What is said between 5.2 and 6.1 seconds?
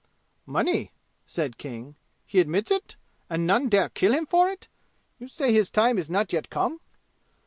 say his time is